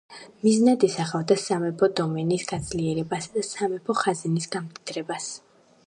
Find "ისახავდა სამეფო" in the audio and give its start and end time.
0.87-1.89